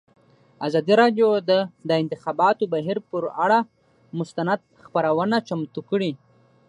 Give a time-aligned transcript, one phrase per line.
[0.67, 1.51] ازادي راډیو د
[1.89, 3.59] د انتخاباتو بهیر پر اړه
[4.19, 6.11] مستند خپرونه چمتو کړې.